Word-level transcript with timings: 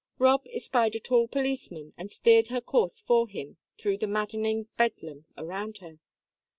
Rob 0.17 0.47
espied 0.51 0.95
a 0.95 0.99
tall 0.99 1.27
policeman 1.27 1.93
and 1.95 2.11
steered 2.11 2.47
her 2.47 2.59
course 2.59 2.99
for 3.01 3.27
him 3.27 3.57
through 3.77 3.99
the 3.99 4.07
maddening 4.07 4.65
bedlam 4.75 5.25
around 5.37 5.77
her. 5.77 5.99